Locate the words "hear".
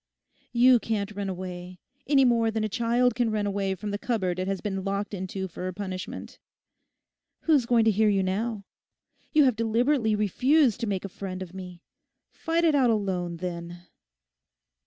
7.91-8.09